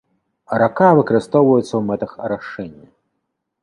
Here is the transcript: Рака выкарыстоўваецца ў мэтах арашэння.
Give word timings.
Рака 0.63 0.87
выкарыстоўваецца 1.01 1.71
ў 1.77 1.81
мэтах 1.93 2.11
арашэння. 2.27 2.87